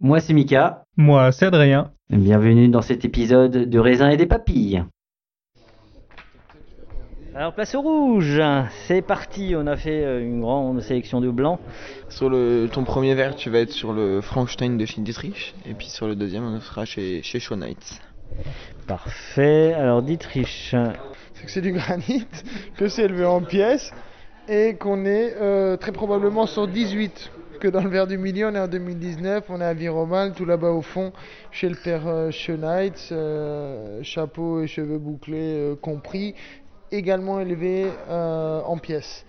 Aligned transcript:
Moi 0.00 0.20
c'est 0.20 0.34
Mika, 0.34 0.84
Moi, 0.98 1.32
c'est 1.32 1.46
Adrien. 1.46 1.90
bienvenue 2.10 2.68
dans 2.68 2.82
cet 2.82 3.06
épisode 3.06 3.70
de 3.70 3.78
raisin 3.78 4.10
et 4.10 4.18
des 4.18 4.26
papilles. 4.26 4.84
Alors 7.34 7.54
place 7.54 7.74
au 7.74 7.80
rouge, 7.80 8.42
c'est 8.86 9.00
parti, 9.00 9.54
on 9.56 9.66
a 9.66 9.74
fait 9.78 10.04
euh, 10.04 10.20
une 10.20 10.42
grande 10.42 10.82
sélection 10.82 11.22
de 11.22 11.30
blancs. 11.30 11.58
Sur 12.10 12.28
le, 12.28 12.68
ton 12.70 12.84
premier 12.84 13.14
verre, 13.14 13.36
tu 13.36 13.48
vas 13.48 13.60
être 13.60 13.72
sur 13.72 13.94
le 13.94 14.20
Frankenstein 14.20 14.76
de 14.76 14.84
chez 14.84 15.00
Dietrich. 15.00 15.54
Et 15.64 15.72
puis 15.72 15.88
sur 15.88 16.06
le 16.06 16.14
deuxième, 16.14 16.44
on 16.44 16.60
sera 16.60 16.84
chez, 16.84 17.22
chez 17.22 17.40
Schwanitz. 17.40 17.98
Parfait, 18.86 19.72
alors 19.72 20.02
Dietrich, 20.02 20.74
c'est 21.32 21.44
que 21.44 21.50
c'est 21.50 21.62
du 21.62 21.72
granit, 21.72 22.26
que 22.76 22.88
c'est 22.88 23.04
élevé 23.04 23.24
en 23.24 23.40
pièces 23.40 23.94
et 24.46 24.74
qu'on 24.76 25.06
est 25.06 25.34
euh, 25.40 25.78
très 25.78 25.92
probablement 25.92 26.46
sur 26.46 26.68
18. 26.68 27.30
Que 27.60 27.68
dans 27.68 27.82
le 27.82 27.88
verre 27.88 28.06
du 28.06 28.18
milieu, 28.18 28.48
on 28.48 28.54
est 28.54 28.60
en 28.60 28.68
2019, 28.68 29.44
on 29.48 29.60
est 29.60 29.64
à 29.64 29.72
Viromal, 29.72 30.32
tout 30.34 30.44
là-bas 30.44 30.72
au 30.72 30.82
fond, 30.82 31.12
chez 31.50 31.68
le 31.68 31.74
père 31.74 32.06
euh, 32.06 32.30
Schneitz, 32.30 33.08
euh, 33.12 34.02
chapeau 34.02 34.60
et 34.60 34.66
cheveux 34.66 34.98
bouclés 34.98 35.54
euh, 35.56 35.74
compris, 35.74 36.34
également 36.92 37.40
élevé 37.40 37.86
euh, 38.10 38.60
en 38.60 38.76
pièces. 38.76 39.24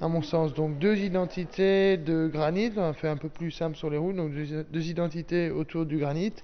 À 0.00 0.06
mon 0.06 0.22
sens, 0.22 0.54
donc 0.54 0.78
deux 0.78 0.96
identités 0.98 1.96
de 1.96 2.28
granit, 2.32 2.70
on 2.76 2.90
a 2.90 2.92
fait 2.92 3.08
un 3.08 3.16
peu 3.16 3.28
plus 3.28 3.50
simple 3.50 3.76
sur 3.76 3.90
les 3.90 3.96
roues, 3.96 4.12
donc 4.12 4.32
deux, 4.32 4.64
deux 4.70 4.86
identités 4.86 5.50
autour 5.50 5.84
du 5.84 5.98
granit, 5.98 6.34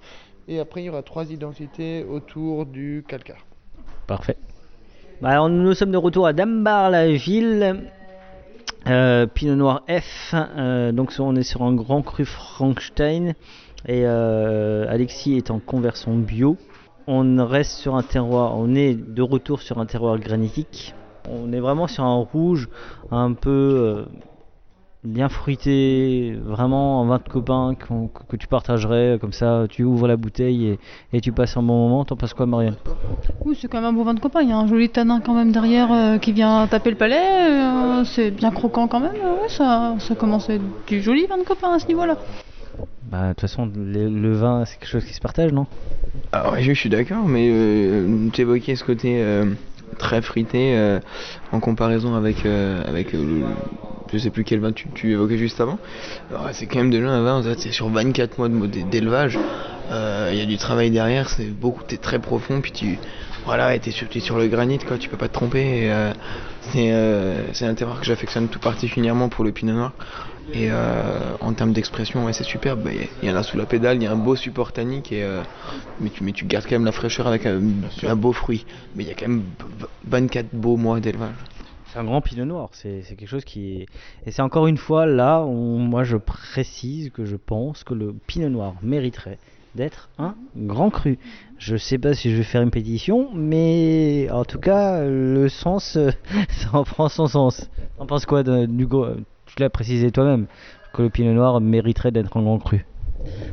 et 0.49 0.59
après 0.59 0.83
il 0.83 0.87
y 0.87 0.91
aura 0.91 1.03
trois 1.03 1.31
identités 1.31 2.05
autour 2.05 2.67
du 2.67 3.05
calcaire. 3.07 3.47
parfait. 4.09 4.37
Bah, 5.21 5.29
alors, 5.31 5.49
nous 5.49 5.75
sommes 5.75 5.93
de 5.93 5.97
retour 5.97 6.27
à 6.27 6.33
Dambar, 6.33 6.91
la 6.91 7.13
ville. 7.13 7.85
Euh, 8.87 9.27
Pinot 9.27 9.57
Noir 9.57 9.83
F, 9.89 10.35
euh, 10.35 10.93
donc 10.93 11.15
on 11.19 11.37
est 11.37 11.43
sur 11.43 11.63
un 11.63 11.73
grand 11.73 12.03
cru 12.03 12.27
Frankenstein 12.27 13.35
et 13.87 14.03
euh, 14.05 14.85
Alexis 14.91 15.39
est 15.39 15.51
en 15.51 15.59
conversion 15.59 16.15
bio. 16.15 16.59
On 17.07 17.47
reste 17.47 17.79
sur 17.79 17.95
un 17.95 18.03
terroir, 18.03 18.59
on 18.59 18.75
est 18.75 18.95
de 18.95 19.23
retour 19.23 19.63
sur 19.63 19.79
un 19.79 19.87
terroir 19.87 20.19
granitique. 20.19 20.95
On 21.31 21.55
est 21.55 21.61
vraiment 21.61 21.87
sur 21.87 22.05
un 22.05 22.17
rouge 22.17 22.69
un 23.11 23.33
peu 23.33 24.05
bien 25.05 25.29
fruité, 25.29 26.35
vraiment 26.45 27.03
un 27.03 27.07
vin 27.07 27.19
de 27.19 27.29
copain 27.29 27.75
que, 27.75 28.37
tu 28.37 28.49
partagerais 28.49 29.19
comme 29.21 29.33
ça. 29.33 29.67
Tu 29.69 29.85
ouvres 29.85 30.09
la 30.09 30.17
bouteille 30.17 30.67
et, 30.67 30.79
et 31.13 31.21
tu 31.21 31.33
passes 31.33 31.57
un 31.57 31.63
bon 31.63 31.89
moment. 31.89 32.05
T'en 32.05 32.17
passes 32.17 32.35
quoi, 32.35 32.47
Marianne? 32.47 32.77
Oui, 33.45 33.57
c'est 33.61 33.69
quand 33.69 33.79
même 33.81 33.91
un 33.91 33.93
beau 33.93 34.05
vin 34.05 34.15
de 34.15 34.21
copain. 34.21 34.41
Il 34.43 34.49
y 34.49 34.53
a 34.53 34.57
un 34.57 34.67
joli 34.67 34.89
tanin 34.89 35.21
quand 35.21 35.35
même 35.35 35.53
derrière 35.53 35.93
euh, 35.93 36.19
qui 36.19 36.33
vient 36.33 36.67
taper 36.67 36.91
le 36.91 36.97
palais. 36.97 37.17
euh, 37.51 38.05
c'est 38.05 38.31
bien 38.31 38.51
croquant 38.51 38.89
quand 38.89 39.01
même. 39.01 39.13
euh, 39.25 39.43
ouais, 39.43 39.49
ça, 39.49 39.95
ça 39.99 40.15
commence 40.15 40.49
à 40.49 40.55
être 40.55 40.87
du 40.87 41.03
joli 41.03 41.27
vin 41.27 41.39
de 41.39 41.45
copain 41.45 41.73
à 41.75 41.79
ce 41.79 41.87
niveau-là. 41.87 42.17
Bah, 43.11 43.29
de 43.29 43.29
toute 43.33 43.43
façon, 43.43 43.71
le, 43.75 44.09
le 44.09 44.33
vin, 44.33 44.65
c'est 44.65 44.79
quelque 44.79 44.89
chose 44.89 45.05
qui 45.05 45.13
se 45.13 45.21
partage, 45.21 45.53
non? 45.53 45.67
Ah 46.33 46.51
ouais, 46.53 46.63
je 46.63 46.73
suis 46.73 46.89
d'accord, 46.89 47.27
mais 47.27 47.49
euh, 47.51 48.29
tu 48.33 48.41
évoquais 48.41 48.75
ce 48.77 48.85
côté 48.85 49.23
euh, 49.23 49.45
très 49.95 50.23
frité 50.23 50.77
euh, 50.77 51.01
en 51.53 51.61
comparaison 51.61 52.15
avec, 52.15 52.45
euh, 52.47 52.83
avec 52.87 53.15
euh, 53.15 53.43
je 54.13 54.19
sais 54.19 54.31
plus 54.31 54.45
quel 54.45 54.61
vin 54.61 54.73
tu, 54.73 54.89
tu 54.95 55.13
évoquais 55.13 55.39
juste 55.39 55.61
avant. 55.61 55.79
C'est 56.53 56.67
quand 56.67 56.79
même 56.79 56.91
déjà 56.91 57.09
un 57.09 57.23
vin, 57.23 57.43
c'est 57.57 57.73
sur 57.73 57.89
24 57.89 58.39
mois 58.39 58.49
de 58.49 58.55
Euh, 59.91 60.31
Il 60.33 60.39
y 60.39 60.41
a 60.43 60.47
du 60.47 60.57
travail 60.57 60.91
derrière, 60.91 61.29
c'est 61.29 61.47
beaucoup, 61.51 61.83
t'es 61.87 61.99
très 61.99 62.19
profond, 62.19 62.61
puis 62.61 62.73
tu, 62.73 62.99
voilà, 63.45 63.79
t'es 63.79 63.91
sur, 63.91 64.07
sur 64.19 64.39
le 64.39 64.49
granit, 64.49 64.79
quoi, 64.79 64.99
tu 64.99 65.09
peux 65.09 65.17
pas 65.17 65.29
te 65.29 65.35
tromper. 65.35 65.91
euh, 65.93 66.13
c'est 66.61 66.93
euh, 66.93 67.53
c'est 67.53 67.67
un 67.67 67.75
terroir 67.75 68.01
que 68.01 68.07
j'affectionne 68.07 68.49
tout 68.49 68.59
particulièrement 68.59 69.29
pour 69.29 69.45
le 69.45 69.53
pinot 69.53 69.75
noir. 69.75 69.93
Et 70.55 70.71
euh, 70.71 71.37
en 71.41 71.53
termes 71.53 71.73
d'expression, 71.73 72.25
ouais, 72.25 72.33
c'est 72.33 72.45
superbe. 72.45 72.83
Bah, 72.83 72.91
Il 73.23 73.29
y, 73.29 73.33
en 73.33 73.37
a 73.37 73.43
sous 73.43 73.57
la 73.57 73.67
pédale, 73.67 73.97
il 73.97 74.03
y 74.05 74.07
a 74.07 74.13
un 74.13 74.17
beau 74.17 74.37
support 74.37 74.73
tannique, 74.73 75.11
et, 75.13 75.27
mais, 76.01 76.11
tu, 76.11 76.23
mais 76.25 76.33
tu 76.33 76.45
gardes 76.47 76.65
quand 76.65 76.77
même 76.77 76.85
la 76.85 76.93
fraîcheur 76.93 77.27
avec 77.27 77.45
un, 77.47 77.61
un 78.07 78.17
beau 78.17 78.33
fruit. 78.33 78.65
Mais 78.95 79.05
il 79.05 79.09
y 79.09 79.11
a 79.11 79.15
quand 79.15 79.29
même 79.29 79.43
v- 79.81 79.87
24 80.07 80.49
beaux 80.55 80.77
mois 80.77 81.01
d'élevage. 81.01 81.35
C'est 81.93 81.99
un 81.99 82.05
grand 82.05 82.21
pinot 82.21 82.45
noir, 82.45 82.71
c'est 82.73 83.03
c'est 83.03 83.15
quelque 83.15 83.29
chose 83.29 83.45
qui 83.45 83.83
est... 83.83 83.87
Et 84.27 84.31
c'est 84.33 84.43
encore 84.43 84.67
une 84.67 84.79
fois 84.79 85.07
là 85.07 85.43
où 85.43 85.79
moi 85.79 86.03
je 86.05 86.17
précise 86.17 87.11
que 87.11 87.25
je 87.25 87.37
pense 87.37 87.85
que 87.85 87.95
le 87.95 88.13
pinot 88.27 88.49
noir 88.49 88.75
mériterait 88.83 89.39
d'être 89.75 90.09
un 90.19 90.35
grand 90.57 90.91
cru. 90.91 91.19
Je 91.59 91.77
sais 91.77 91.99
pas 91.99 92.15
si 92.15 92.31
je 92.31 92.37
vais 92.37 92.43
faire 92.43 92.63
une 92.63 92.71
pétition, 92.71 93.29
mais 93.35 94.29
en 94.31 94.45
tout 94.45 94.59
cas, 94.59 95.03
le 95.05 95.49
sens, 95.49 95.99
ça 96.51 96.69
en 96.73 96.85
prend 96.85 97.09
son 97.09 97.27
sens. 97.27 97.69
T'en 97.99 98.07
penses 98.07 98.27
quoi 98.27 98.43
de, 98.43 98.67
du 98.67 98.87
go- 98.87 99.07
Tu 99.47 99.55
l'as 99.61 99.71
précisé 99.71 100.11
toi-même, 100.11 100.47
que 100.93 101.03
le 101.03 101.11
pinot 101.11 101.33
noir 101.33 101.61
mériterait 101.61 102.11
d'être 102.11 102.37
un 102.37 102.43
grand 102.43 102.59
cru? 102.59 102.85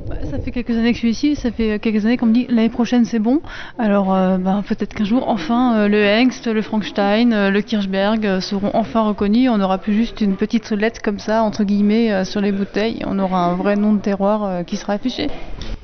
Bah, 0.10 0.16
ça 0.30 0.40
fait 0.40 0.52
quelques 0.52 0.72
années 0.72 0.90
que 0.92 0.96
je 0.96 1.00
suis 1.00 1.12
ici. 1.12 1.36
Ça 1.36 1.52
fait 1.52 1.80
quelques 1.80 2.06
années 2.06 2.18
qu'on 2.18 2.26
me 2.26 2.34
dit 2.34 2.46
l'année 2.50 2.70
prochaine 2.70 3.06
c'est 3.06 3.20
bon. 3.20 3.40
Alors 3.78 4.14
euh, 4.14 4.38
bah, 4.38 4.62
peut-être 4.68 4.94
qu'un 4.94 5.06
jour, 5.06 5.30
enfin, 5.30 5.76
euh, 5.78 5.88
le 5.88 6.04
Hengst, 6.04 6.48
le 6.48 6.62
Frankenstein, 6.62 7.32
euh, 7.32 7.50
le 7.52 7.62
Kirchberg 7.62 8.40
seront 8.42 8.72
enfin 8.74 9.02
reconnus. 9.04 9.50
On 9.50 9.60
n'aura 9.60 9.78
plus 9.78 9.94
juste 9.94 10.20
une 10.20 10.36
petite 10.36 10.70
lettre 10.72 11.02
comme 11.02 11.20
ça, 11.20 11.44
entre 11.44 11.64
guillemets, 11.64 12.26
sur 12.26 12.42
les 12.42 12.52
bouteilles. 12.52 13.02
On 13.06 13.18
aura 13.20 13.46
un 13.46 13.56
vrai 13.56 13.76
nom 13.78 13.94
de 13.94 14.00
terroir 14.00 14.66
qui 14.66 14.76
sera 14.76 14.94
affiché. 14.94 15.28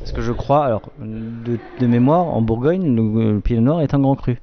Parce 0.07 0.15
que 0.15 0.21
je 0.21 0.31
crois, 0.31 0.65
alors, 0.65 0.83
de, 0.99 1.59
de 1.79 1.85
mémoire, 1.85 2.27
en 2.27 2.41
Bourgogne, 2.41 2.95
le, 2.95 3.33
le 3.33 3.39
pinot 3.41 3.59
noir 3.59 3.81
est 3.81 3.93
un 3.93 3.99
grand 3.99 4.15
cru. 4.15 4.37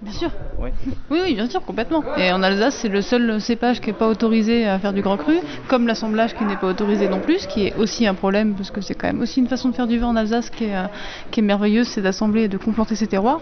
Bien 0.00 0.12
sûr. 0.12 0.30
Oui, 0.58 0.70
oui, 1.10 1.34
bien 1.34 1.50
sûr, 1.50 1.60
complètement. 1.66 2.02
Et 2.16 2.32
en 2.32 2.42
Alsace, 2.42 2.76
c'est 2.76 2.88
le 2.88 3.02
seul 3.02 3.42
cépage 3.42 3.82
qui 3.82 3.88
n'est 3.90 3.94
pas 3.94 4.08
autorisé 4.08 4.66
à 4.66 4.78
faire 4.78 4.94
du 4.94 5.02
grand 5.02 5.18
cru, 5.18 5.34
comme 5.68 5.86
l'assemblage 5.86 6.34
qui 6.34 6.46
n'est 6.46 6.56
pas 6.56 6.68
autorisé 6.68 7.08
non 7.08 7.20
plus, 7.20 7.40
ce 7.40 7.46
qui 7.46 7.66
est 7.66 7.74
aussi 7.76 8.06
un 8.06 8.14
problème, 8.14 8.54
parce 8.54 8.70
que 8.70 8.80
c'est 8.80 8.94
quand 8.94 9.08
même 9.08 9.20
aussi 9.20 9.40
une 9.40 9.48
façon 9.48 9.68
de 9.68 9.74
faire 9.74 9.86
du 9.86 9.98
vin 9.98 10.06
en 10.08 10.16
Alsace 10.16 10.48
qui 10.48 10.64
est, 10.64 10.74
euh, 10.74 10.86
qui 11.30 11.40
est 11.40 11.42
merveilleuse, 11.42 11.86
c'est 11.86 12.00
d'assembler 12.00 12.44
et 12.44 12.48
de 12.48 12.56
complanter 12.56 12.94
ses 12.94 13.06
terroirs. 13.06 13.40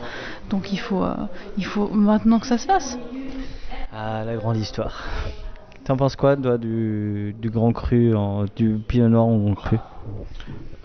Donc 0.51 0.73
il 0.73 0.79
faut, 0.81 1.05
euh, 1.05 1.15
il 1.57 1.65
faut 1.65 1.87
maintenant 1.93 2.41
que 2.41 2.49
ça 2.49 2.59
se 2.59 2.67
fasse. 2.67 2.99
Ah, 3.93 4.25
la 4.25 4.35
grande 4.35 4.57
histoire. 4.57 5.05
T'en 5.85 5.97
penses 5.97 6.17
quoi, 6.17 6.37
toi, 6.37 6.59
du, 6.59 7.33
du 7.41 7.49
grand 7.51 7.73
cru, 7.73 8.17
en- 8.17 8.47
du 8.57 8.77
pinot 8.89 9.09
noir 9.09 9.27
en 9.27 9.39
grand 9.39 9.55
cru? 9.55 9.79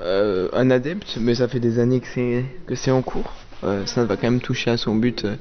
Euh, 0.02 0.50
un 0.54 0.70
adepte, 0.70 1.18
mais 1.20 1.36
ça 1.36 1.48
fait 1.48 1.60
des 1.60 1.80
années 1.80 2.02
que 2.02 2.76
c'est 2.76 2.92
en 2.92 3.02
cours. 3.02 3.32
Euh, 3.64 3.86
ça 3.86 4.04
va 4.04 4.18
quand 4.18 4.30
même 4.30 4.42
toucher 4.42 4.72
à 4.72 4.78
son 4.78 4.96
but, 4.96 5.24
euh, 5.24 5.36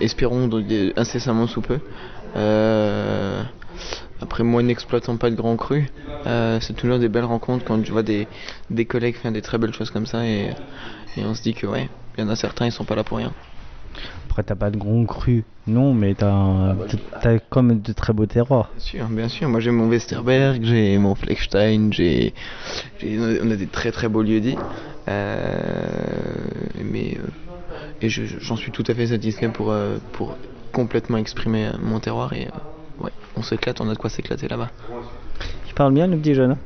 espérons 0.00 0.48
incessamment 0.96 1.46
sous 1.46 1.60
peu. 1.60 1.78
Après 4.20 4.44
moi 4.44 4.62
n'exploitant 4.62 5.16
pas 5.16 5.30
de 5.30 5.34
grands 5.34 5.56
crus, 5.56 5.84
c'est 6.24 6.74
toujours 6.76 6.98
des 6.98 7.08
belles 7.08 7.24
rencontres 7.24 7.64
quand 7.64 7.84
je 7.84 7.92
vois 7.92 8.04
des, 8.04 8.28
des 8.70 8.84
collègues 8.86 9.16
faire 9.16 9.32
des 9.32 9.42
très 9.42 9.58
belles 9.58 9.74
choses 9.74 9.90
comme 9.90 10.06
ça 10.06 10.24
et, 10.24 10.50
et 11.16 11.24
on 11.24 11.34
se 11.34 11.42
dit 11.42 11.52
que 11.52 11.66
ouais, 11.66 11.90
il 12.16 12.22
y 12.22 12.24
en 12.24 12.30
a 12.30 12.36
certains 12.36 12.66
ils 12.66 12.72
sont 12.72 12.84
pas 12.84 12.94
là 12.94 13.02
pour 13.04 13.18
rien. 13.18 13.32
Après, 14.26 14.42
t'as 14.42 14.54
pas 14.54 14.70
de 14.70 14.76
grand 14.78 15.04
cru, 15.04 15.44
non, 15.66 15.92
mais 15.94 16.14
t'as 16.14 16.74
t'as 17.20 17.38
quand 17.50 17.62
même 17.62 17.80
de 17.80 17.92
très 17.92 18.12
beaux 18.12 18.26
terroirs. 18.26 18.70
Bien 18.74 18.80
sûr, 18.84 19.08
bien 19.08 19.28
sûr. 19.28 19.48
Moi 19.48 19.60
j'ai 19.60 19.70
mon 19.70 19.88
Westerberg, 19.88 20.64
j'ai 20.64 20.96
mon 20.98 21.14
Fleckstein, 21.14 21.90
j'ai, 21.92 22.32
on 23.04 23.50
a 23.50 23.56
des 23.56 23.66
très 23.66 23.92
très 23.92 24.08
beaux 24.08 24.22
lieux 24.22 24.40
dits. 24.40 24.56
Euh, 25.08 25.44
mais 26.82 27.18
euh, 27.18 27.26
et 28.00 28.08
je- 28.08 28.24
je- 28.24 28.38
j'en 28.38 28.56
suis 28.56 28.70
tout 28.72 28.84
à 28.86 28.94
fait 28.94 29.08
satisfait 29.08 29.48
pour 29.48 29.70
euh, 29.72 29.98
pour 30.12 30.36
complètement 30.72 31.18
exprimer 31.18 31.70
mon 31.82 32.00
terroir 32.00 32.32
et 32.32 32.48
ouais, 32.98 33.10
on 33.36 33.42
s'éclate, 33.42 33.80
on 33.80 33.88
a 33.90 33.94
de 33.94 33.98
quoi 33.98 34.08
s'éclater 34.10 34.48
là-bas. 34.48 34.70
Tu 35.66 35.74
parles 35.74 35.92
bien, 35.92 36.06
le 36.06 36.16
petit 36.16 36.34
jeune. 36.34 36.56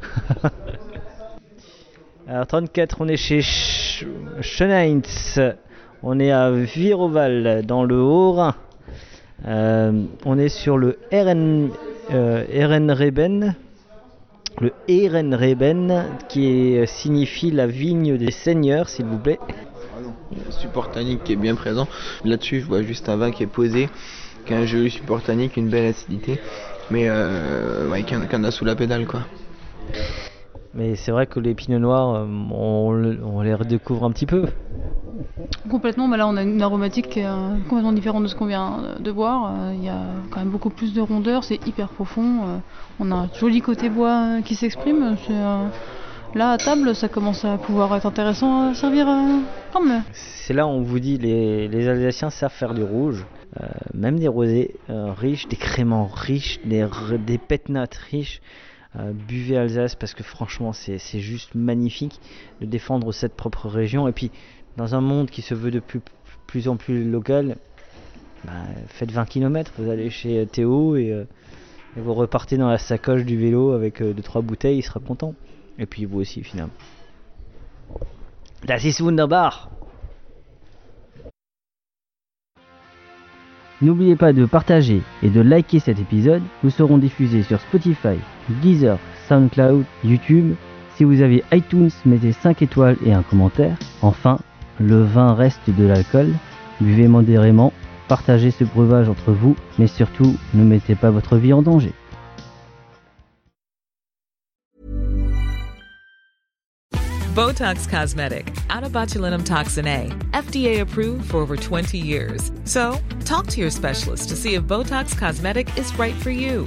hein 0.45 0.51
Alors 2.29 2.47
34, 2.47 2.97
on 3.01 3.09
est 3.09 3.17
chez 3.17 3.41
Sch-. 3.41 4.05
On 6.03 6.19
est 6.21 6.31
à 6.31 6.51
Viroval, 6.51 7.65
dans 7.67 7.85
le 7.85 8.01
Haut-Rhin. 8.01 8.55
Euh, 9.47 9.93
on 10.25 10.39
est 10.39 10.49
sur 10.49 10.79
le 10.79 10.99
RN, 11.13 11.71
euh, 12.13 12.45
Ehrenreben. 12.51 13.55
Le 14.61 14.73
Ehrenreben, 14.89 16.05
qui 16.29 16.47
est- 16.47 16.87
signifie 16.87 17.51
la 17.51 17.67
vigne 17.67 18.17
des 18.17 18.31
seigneurs, 18.31 18.89
s'il 18.89 19.07
vous 19.07 19.19
plaît. 19.19 19.39
Le 20.33 20.51
support 20.53 20.91
tannique 20.91 21.25
qui 21.25 21.33
est 21.33 21.37
bien 21.37 21.55
présent. 21.55 21.87
Là-dessus, 22.25 22.61
je 22.61 22.67
vois 22.67 22.83
juste 22.83 23.09
un 23.09 23.17
vin 23.17 23.31
qui 23.31 23.43
est 23.43 23.47
posé, 23.49 23.89
qui 24.45 24.55
a 24.55 24.59
un 24.59 24.67
joli 24.67 24.91
support 24.91 25.23
tannique, 25.23 25.57
une 25.57 25.69
belle 25.69 25.87
acidité, 25.87 26.39
mais 26.91 27.09
euh, 27.09 27.89
ouais, 27.91 28.03
qui 28.03 28.15
en 28.17 28.45
a 28.45 28.51
sous 28.51 28.65
la 28.65 28.75
pédale 28.77 29.07
quoi. 29.07 29.21
Mais 30.75 30.95
c'est 30.97 31.11
vrai 31.13 31.27
que 31.27 31.41
les 31.41 31.55
pinots 31.55 31.79
noirs, 31.79 32.15
euh, 32.17 32.27
on 32.27 33.43
les 33.43 33.55
redécouvre 33.55 34.05
un 34.05 34.11
petit 34.11 34.27
peu. 34.27 34.47
Complètement, 35.69 36.09
mais 36.09 36.17
là 36.17 36.29
on 36.29 36.37
a 36.37 36.43
une 36.43 36.63
aromatique 36.63 37.19
euh, 37.19 37.57
complètement 37.69 37.93
différente 37.93 38.23
de 38.23 38.29
ce 38.29 38.35
qu'on 38.35 38.47
vient 38.47 38.81
euh, 38.81 38.99
de 38.99 39.11
voir. 39.11 39.53
Euh, 39.53 39.75
Il 39.75 39.85
y 39.85 39.89
a 39.89 40.01
quand 40.31 40.41
même 40.41 40.51
beaucoup 40.51 40.71
plus 40.71 40.95
de 40.95 41.01
rondeur, 41.01 41.45
c'est 41.45 41.67
hyper 41.67 41.89
profond. 41.89 42.61
on 43.01 43.11
a 43.11 43.15
un 43.15 43.29
joli 43.39 43.61
côté 43.61 43.89
bois 43.89 44.41
qui 44.45 44.55
s'exprime. 44.55 45.17
Là 46.35 46.51
à 46.51 46.59
table, 46.59 46.95
ça 46.95 47.09
commence 47.09 47.45
à 47.45 47.57
pouvoir 47.57 47.95
être 47.97 48.07
intéressant 48.07 48.71
à 48.71 48.75
servir 48.75 49.07
comme 49.73 50.03
C'est 50.13 50.53
là 50.53 50.67
où 50.67 50.71
on 50.71 50.83
vous 50.83 51.01
dit 51.01 51.17
les, 51.17 51.67
les 51.69 51.89
Alsaciens 51.89 52.31
savent 52.31 52.53
faire 52.53 52.75
du 52.75 52.83
rouge, 52.83 53.25
même 53.95 54.19
des 54.19 54.29
rosés 54.29 54.77
riches, 54.89 55.49
des 55.49 55.57
créments 55.57 56.07
riches, 56.07 56.61
des, 56.65 56.87
des 57.27 57.39
pétnates 57.39 57.95
riches. 58.11 58.41
Buvez 59.29 59.57
Alsace 59.57 59.95
parce 59.95 60.15
que 60.15 60.23
franchement 60.23 60.73
c'est 60.73 61.21
juste 61.21 61.55
magnifique 61.55 62.21
de 62.61 62.67
défendre 62.67 63.13
cette 63.13 63.35
propre 63.35 63.69
région. 63.69 64.09
Et 64.09 64.13
puis 64.13 64.31
dans 64.77 64.95
un 64.95 65.01
monde 65.01 65.31
qui 65.31 65.43
se 65.43 65.55
veut 65.55 65.71
de 65.71 65.81
plus, 65.81 66.69
en 66.69 66.77
plus 66.77 67.09
local, 67.09 67.57
bah, 68.45 68.53
faites 68.89 69.11
20 69.11 69.27
km, 69.27 69.73
vous 69.79 69.91
allez 69.91 70.11
chez 70.11 70.39
euh, 70.41 70.45
Théo 70.45 70.97
et, 70.97 71.13
euh, 71.13 71.25
et 71.97 72.01
vous 72.01 72.15
repartez 72.15 72.57
dans 72.57 72.69
la 72.69 72.79
sacoche 72.79 73.25
du 73.25 73.37
vélo 73.37 73.73
avec 73.73 74.01
2-3 74.01 74.43
bouteilles, 74.43 74.79
il 74.79 74.83
sera 74.83 75.01
content. 75.01 75.35
Et 75.79 75.87
puis 75.87 76.05
vous 76.05 76.21
aussi 76.21 76.43
finalement. 76.43 76.73
Das 78.65 78.85
ist 78.85 79.01
wunderbar 79.01 79.71
N'oubliez 83.83 84.17
pas 84.17 84.33
de 84.33 84.47
partager 84.47 85.03
et 85.23 85.29
de 85.29 85.43
liker 85.43 85.81
cet 85.81 85.99
épisode. 85.99 86.43
Nous 86.63 86.71
serons 86.71 86.97
diffusés 86.97 87.43
sur 87.43 87.61
Spotify, 87.61 88.17
Deezer, 88.63 88.99
SoundCloud, 89.29 89.85
YouTube. 90.03 90.55
Si 90.95 91.05
vous 91.05 91.21
avez 91.21 91.45
iTunes, 91.53 91.91
mettez 92.07 92.33
5 92.33 92.63
étoiles 92.63 92.97
et 93.05 93.13
un 93.13 93.23
commentaire. 93.23 93.77
Enfin, 94.01 94.39
le 94.81 95.03
vin 95.03 95.35
reste 95.35 95.69
de 95.69 95.85
l'alcool. 95.85 96.33
Buvez 96.81 97.09
modérément, 97.09 97.73
partagez 98.09 98.51
ce 98.51 98.65
breuvage 98.65 99.09
entre 99.09 99.33
vous, 99.33 99.57
mais 99.79 99.87
surtout, 99.87 100.37
ne 100.55 100.65
mettez 100.65 100.95
pas 100.95 101.11
votre 101.11 101.37
vie 101.37 101.53
en 101.53 101.63
danger. 101.63 101.93
Botox 107.37 107.87
Cosmetic, 107.87 108.51
out 108.71 108.83
of 108.83 108.93
botulinum 108.93 109.45
toxin 109.45 109.87
A, 109.87 110.09
FDA 110.33 110.81
approved 110.81 111.31
for 111.31 111.37
over 111.37 111.55
20 111.55 111.99
years. 111.99 112.51
So, 112.65 112.99
talk 113.27 113.47
to 113.49 113.61
your 113.61 113.69
specialist 113.69 114.31
to 114.31 114.37
see 114.37 114.55
if 114.55 114.63
Botox 114.63 115.15
Cosmetic 115.19 115.69
is 115.77 115.95
right 115.99 116.15
for 116.15 116.31
you. 116.31 116.67